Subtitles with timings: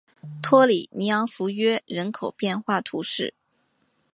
[0.41, 3.35] 托里尼昂弗约人口变化图示